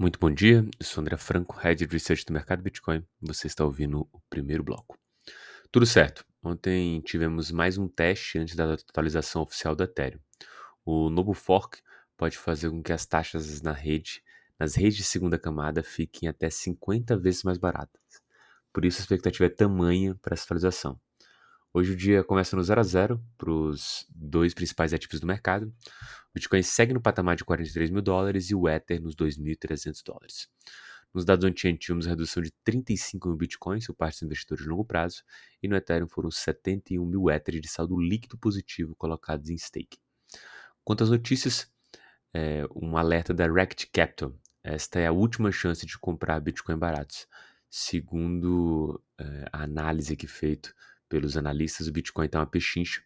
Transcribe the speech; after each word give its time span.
Muito 0.00 0.18
bom 0.18 0.30
dia, 0.30 0.66
eu 0.78 0.86
sou 0.86 1.02
André 1.02 1.18
Franco, 1.18 1.58
Head 1.58 1.84
de 1.84 1.92
Research 1.92 2.24
do 2.24 2.32
mercado 2.32 2.62
Bitcoin. 2.62 3.04
Você 3.20 3.48
está 3.48 3.66
ouvindo 3.66 4.08
o 4.10 4.20
primeiro 4.30 4.64
bloco. 4.64 4.98
Tudo 5.70 5.84
certo, 5.84 6.24
ontem 6.42 7.02
tivemos 7.02 7.50
mais 7.50 7.76
um 7.76 7.86
teste 7.86 8.38
antes 8.38 8.56
da 8.56 8.72
atualização 8.72 9.42
oficial 9.42 9.76
do 9.76 9.84
Ethereum. 9.84 10.18
O 10.86 11.10
novo 11.10 11.34
fork 11.34 11.82
pode 12.16 12.38
fazer 12.38 12.70
com 12.70 12.82
que 12.82 12.94
as 12.94 13.04
taxas 13.04 13.60
na 13.60 13.72
rede, 13.72 14.22
nas 14.58 14.74
redes 14.74 14.96
de 14.96 15.04
segunda 15.04 15.38
camada 15.38 15.82
fiquem 15.82 16.30
até 16.30 16.48
50 16.48 17.18
vezes 17.18 17.42
mais 17.42 17.58
baratas. 17.58 18.00
Por 18.72 18.86
isso 18.86 19.00
a 19.00 19.02
expectativa 19.02 19.44
é 19.44 19.50
tamanha 19.50 20.14
para 20.22 20.32
essa 20.32 20.44
atualização. 20.44 20.98
Hoje 21.72 21.92
o 21.92 21.96
dia 21.96 22.24
começa 22.24 22.56
no 22.56 22.62
0 22.64 22.80
a 22.80 22.82
0 22.82 23.24
para 23.38 23.48
os 23.48 24.04
dois 24.10 24.52
principais 24.52 24.92
ativos 24.92 25.20
do 25.20 25.26
mercado. 25.26 25.72
O 26.30 26.34
Bitcoin 26.34 26.64
segue 26.64 26.92
no 26.92 27.00
patamar 27.00 27.36
de 27.36 27.44
43 27.44 27.90
mil 27.90 28.02
dólares 28.02 28.50
e 28.50 28.56
o 28.56 28.68
Ether 28.68 29.00
nos 29.00 29.14
2.300 29.14 30.02
dólares. 30.04 30.48
Nos 31.14 31.24
dados 31.24 31.44
ontem 31.44 31.76
tivemos 31.76 32.06
redução 32.06 32.42
de 32.42 32.50
35 32.64 33.28
mil 33.28 33.36
Bitcoins 33.36 33.86
por 33.86 33.94
parte 33.94 34.14
dos 34.14 34.22
investidores 34.22 34.64
de 34.64 34.68
longo 34.68 34.84
prazo 34.84 35.22
e 35.62 35.68
no 35.68 35.76
Ethereum 35.76 36.08
foram 36.08 36.28
71 36.28 37.06
mil 37.06 37.30
Ether 37.30 37.60
de 37.60 37.68
saldo 37.68 37.96
líquido 38.00 38.36
positivo 38.36 38.96
colocados 38.96 39.48
em 39.48 39.56
stake. 39.56 39.98
Quanto 40.82 41.04
às 41.04 41.10
notícias, 41.10 41.70
é, 42.34 42.66
um 42.74 42.96
alerta 42.96 43.32
da 43.32 43.46
Rect 43.46 43.88
Capital. 43.92 44.34
Esta 44.64 44.98
é 44.98 45.06
a 45.06 45.12
última 45.12 45.52
chance 45.52 45.86
de 45.86 45.96
comprar 45.96 46.40
Bitcoin 46.40 46.76
baratos. 46.76 47.28
Segundo 47.68 49.00
é, 49.16 49.48
a 49.52 49.62
análise 49.62 50.14
aqui 50.14 50.26
feita 50.26 50.74
pelos 51.10 51.36
analistas, 51.36 51.88
o 51.88 51.92
Bitcoin 51.92 52.24
está 52.24 52.38
uma 52.38 52.46
pechincha 52.46 53.02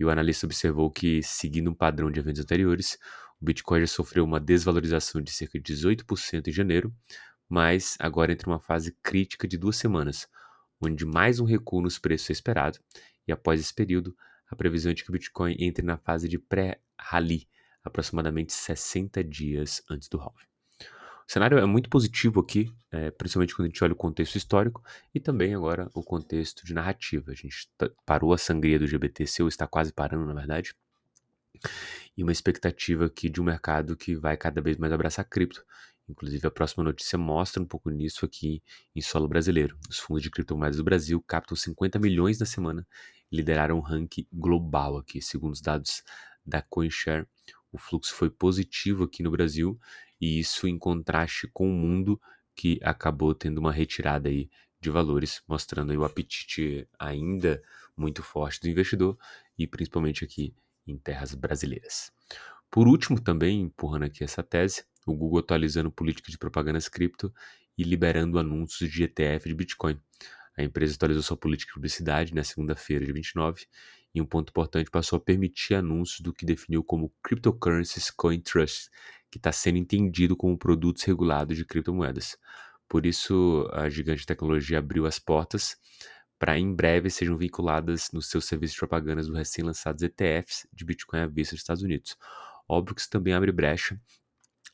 e 0.00 0.04
o 0.04 0.10
analista 0.10 0.46
observou 0.46 0.90
que, 0.90 1.22
seguindo 1.22 1.70
um 1.70 1.74
padrão 1.74 2.10
de 2.10 2.18
eventos 2.18 2.40
anteriores, 2.40 2.98
o 3.40 3.44
Bitcoin 3.44 3.80
já 3.80 3.86
sofreu 3.86 4.24
uma 4.24 4.40
desvalorização 4.40 5.20
de 5.20 5.30
cerca 5.30 5.60
de 5.60 5.72
18% 5.72 6.48
em 6.48 6.52
janeiro, 6.52 6.92
mas 7.48 7.96
agora 8.00 8.32
entra 8.32 8.48
uma 8.48 8.58
fase 8.58 8.96
crítica 9.02 9.46
de 9.46 9.58
duas 9.58 9.76
semanas, 9.76 10.26
onde 10.80 11.04
mais 11.04 11.38
um 11.38 11.44
recuo 11.44 11.82
nos 11.82 11.98
preços 11.98 12.30
é 12.30 12.32
esperado, 12.32 12.80
e 13.28 13.32
após 13.32 13.60
esse 13.60 13.72
período, 13.72 14.16
a 14.50 14.56
previsão 14.56 14.90
é 14.90 14.94
de 14.94 15.04
que 15.04 15.10
o 15.10 15.12
Bitcoin 15.12 15.54
entre 15.60 15.84
na 15.84 15.98
fase 15.98 16.28
de 16.28 16.38
pré-rally, 16.38 17.46
aproximadamente 17.84 18.52
60 18.52 19.22
dias 19.22 19.82
antes 19.90 20.08
do 20.08 20.18
halving. 20.18 20.51
O 21.28 21.32
cenário 21.32 21.58
é 21.58 21.66
muito 21.66 21.88
positivo 21.88 22.40
aqui, 22.40 22.72
é, 22.90 23.10
principalmente 23.10 23.54
quando 23.54 23.66
a 23.66 23.68
gente 23.68 23.82
olha 23.84 23.92
o 23.92 23.96
contexto 23.96 24.36
histórico 24.36 24.82
e 25.14 25.20
também 25.20 25.54
agora 25.54 25.88
o 25.94 26.02
contexto 26.02 26.64
de 26.64 26.74
narrativa. 26.74 27.30
A 27.32 27.34
gente 27.34 27.68
parou 28.04 28.32
a 28.32 28.38
sangria 28.38 28.78
do 28.78 28.86
GBTC, 28.86 29.42
ou 29.42 29.48
está 29.48 29.66
quase 29.66 29.92
parando, 29.92 30.26
na 30.26 30.34
verdade, 30.34 30.74
e 32.16 32.22
uma 32.22 32.32
expectativa 32.32 33.06
aqui 33.06 33.28
de 33.28 33.40
um 33.40 33.44
mercado 33.44 33.96
que 33.96 34.14
vai 34.14 34.36
cada 34.36 34.60
vez 34.60 34.76
mais 34.76 34.92
abraçar 34.92 35.24
cripto. 35.24 35.64
Inclusive, 36.08 36.46
a 36.46 36.50
próxima 36.50 36.84
notícia 36.84 37.16
mostra 37.16 37.62
um 37.62 37.66
pouco 37.66 37.88
nisso 37.88 38.24
aqui 38.24 38.62
em 38.94 39.00
solo 39.00 39.28
brasileiro. 39.28 39.78
Os 39.88 39.98
fundos 39.98 40.22
de 40.22 40.30
criptomoedas 40.30 40.76
do 40.76 40.84
Brasil 40.84 41.22
captam 41.26 41.56
50 41.56 41.98
milhões 41.98 42.38
na 42.38 42.46
semana 42.46 42.86
e 43.30 43.36
lideraram 43.36 43.78
um 43.78 43.80
ranking 43.80 44.26
global 44.32 44.98
aqui. 44.98 45.22
Segundo 45.22 45.52
os 45.52 45.60
dados 45.60 46.02
da 46.44 46.60
CoinShare, 46.60 47.26
o 47.70 47.78
fluxo 47.78 48.14
foi 48.14 48.28
positivo 48.28 49.04
aqui 49.04 49.22
no 49.22 49.30
Brasil 49.30 49.80
e 50.22 50.38
isso 50.38 50.68
em 50.68 50.78
contraste 50.78 51.48
com 51.52 51.68
o 51.68 51.74
mundo 51.74 52.20
que 52.54 52.78
acabou 52.84 53.34
tendo 53.34 53.58
uma 53.58 53.72
retirada 53.72 54.28
aí 54.28 54.48
de 54.80 54.88
valores, 54.88 55.42
mostrando 55.48 55.90
aí 55.90 55.98
o 55.98 56.04
apetite 56.04 56.88
ainda 56.96 57.60
muito 57.96 58.22
forte 58.22 58.60
do 58.60 58.68
investidor 58.68 59.18
e 59.58 59.66
principalmente 59.66 60.24
aqui 60.24 60.54
em 60.86 60.96
terras 60.96 61.34
brasileiras. 61.34 62.12
Por 62.70 62.86
último, 62.86 63.20
também 63.20 63.62
empurrando 63.62 64.04
aqui 64.04 64.22
essa 64.22 64.44
tese, 64.44 64.84
o 65.04 65.12
Google 65.12 65.40
atualizando 65.40 65.90
política 65.90 66.30
de 66.30 66.38
propagandas 66.38 66.88
cripto 66.88 67.34
e 67.76 67.82
liberando 67.82 68.38
anúncios 68.38 68.92
de 68.92 69.02
ETF 69.02 69.48
de 69.48 69.54
Bitcoin. 69.56 70.00
A 70.56 70.62
empresa 70.62 70.94
atualizou 70.94 71.22
sua 71.22 71.36
política 71.36 71.70
de 71.70 71.74
publicidade 71.74 72.32
na 72.32 72.44
segunda-feira, 72.44 73.04
de 73.04 73.12
29, 73.12 73.66
e 74.14 74.20
um 74.20 74.26
ponto 74.26 74.50
importante 74.50 74.90
passou 74.90 75.16
a 75.16 75.20
permitir 75.20 75.74
anúncios 75.74 76.20
do 76.20 76.32
que 76.32 76.44
definiu 76.44 76.84
como 76.84 77.12
Cryptocurrencies 77.22 78.10
Coin 78.10 78.40
Trust, 78.40 78.90
que 79.32 79.38
está 79.38 79.50
sendo 79.50 79.78
entendido 79.78 80.36
como 80.36 80.58
produtos 80.58 81.02
regulados 81.04 81.56
de 81.56 81.64
criptomoedas. 81.64 82.36
Por 82.86 83.06
isso, 83.06 83.66
a 83.72 83.88
gigante 83.88 84.26
tecnologia 84.26 84.78
abriu 84.78 85.06
as 85.06 85.18
portas 85.18 85.74
para 86.38 86.58
em 86.58 86.74
breve 86.74 87.08
sejam 87.08 87.38
vinculadas 87.38 88.10
nos 88.12 88.28
seus 88.28 88.44
serviços 88.44 88.74
de 88.74 88.80
propagandas 88.80 89.28
dos 89.28 89.36
recém-lançados 89.36 90.02
ETFs 90.02 90.68
de 90.70 90.84
Bitcoin 90.84 91.20
à 91.20 91.26
vista 91.26 91.54
dos 91.54 91.62
Estados 91.62 91.82
Unidos. 91.82 92.14
Óbvio 92.68 92.94
que 92.94 93.00
isso 93.00 93.08
também 93.08 93.32
abre 93.32 93.50
brecha 93.50 93.98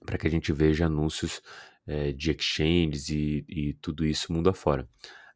para 0.04 0.19
que 0.19 0.26
a 0.26 0.30
gente 0.30 0.52
veja 0.52 0.86
anúncios 0.86 1.40
é, 1.86 2.10
de 2.10 2.32
exchanges 2.32 3.08
e, 3.10 3.44
e 3.48 3.75
tudo 3.75 4.04
isso 4.04 4.32
mundo 4.32 4.50
afora. 4.50 4.88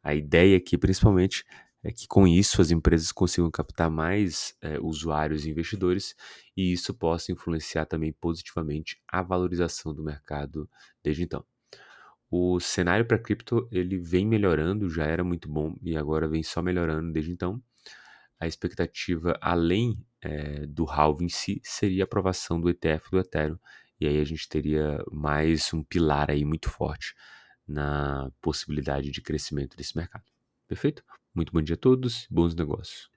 A 0.03 0.13
ideia 0.13 0.57
aqui, 0.57 0.77
principalmente, 0.77 1.45
é 1.83 1.91
que 1.91 2.07
com 2.07 2.25
isso 2.25 2.61
as 2.61 2.71
empresas 2.71 3.11
consigam 3.11 3.51
captar 3.51 3.89
mais 3.89 4.55
é, 4.61 4.79
usuários 4.79 5.45
e 5.45 5.49
investidores 5.49 6.15
e 6.55 6.71
isso 6.71 6.93
possa 6.93 7.31
influenciar 7.31 7.85
também 7.85 8.13
positivamente 8.13 9.01
a 9.07 9.21
valorização 9.21 9.93
do 9.93 10.03
mercado 10.03 10.69
desde 11.03 11.23
então. 11.23 11.45
O 12.31 12.59
cenário 12.59 13.05
para 13.05 13.19
cripto 13.19 13.67
ele 13.71 13.97
vem 13.97 14.25
melhorando, 14.25 14.89
já 14.89 15.05
era 15.05 15.23
muito 15.23 15.49
bom 15.49 15.75
e 15.81 15.97
agora 15.97 16.27
vem 16.27 16.41
só 16.41 16.61
melhorando 16.61 17.11
desde 17.11 17.31
então. 17.31 17.61
A 18.39 18.47
expectativa, 18.47 19.37
além 19.41 20.03
é, 20.21 20.65
do 20.65 20.85
halving 20.85 21.25
em 21.25 21.29
si, 21.29 21.61
seria 21.63 22.03
a 22.03 22.05
aprovação 22.05 22.59
do 22.59 22.69
ETF 22.69 23.11
do 23.11 23.19
Ethereum 23.19 23.59
e 23.99 24.07
aí 24.07 24.19
a 24.19 24.25
gente 24.25 24.47
teria 24.49 25.03
mais 25.11 25.73
um 25.73 25.83
pilar 25.83 26.31
aí 26.31 26.43
muito 26.43 26.69
forte 26.69 27.13
na 27.67 28.31
possibilidade 28.41 29.11
de 29.11 29.21
crescimento 29.21 29.77
desse 29.77 29.95
mercado. 29.95 30.25
Perfeito? 30.67 31.03
Muito 31.35 31.51
bom 31.53 31.61
dia 31.61 31.75
a 31.75 31.77
todos, 31.77 32.27
bons 32.29 32.55
negócios. 32.55 33.07